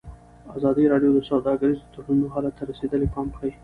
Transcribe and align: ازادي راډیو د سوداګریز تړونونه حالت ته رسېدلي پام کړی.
ازادي 0.57 0.83
راډیو 0.93 1.11
د 1.13 1.19
سوداګریز 1.29 1.79
تړونونه 1.93 2.27
حالت 2.33 2.53
ته 2.57 2.63
رسېدلي 2.71 3.07
پام 3.15 3.27
کړی. 3.37 3.51